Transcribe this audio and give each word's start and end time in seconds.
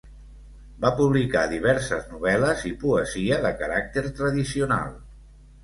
Va 0.85 0.89
publicar 0.99 1.43
diverses 1.51 2.09
novel·les 2.15 2.65
i 2.71 2.73
poesia, 2.87 3.39
de 3.47 3.55
caràcter 3.63 4.07
tradicional. 4.23 5.01